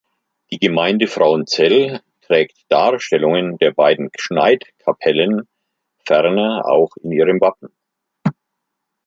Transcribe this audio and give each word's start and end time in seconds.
Die 0.49 0.57
Gemeinde 0.57 1.05
Frauenzell 1.05 2.01
trägt 2.21 2.57
Darstellungen 2.69 3.59
der 3.59 3.69
beiden 3.71 4.09
Gschnaidt-Kapellen 4.09 5.47
ferner 6.07 6.65
auch 6.65 6.95
in 7.03 7.11
ihrem 7.11 7.39
Wappen. 7.39 7.69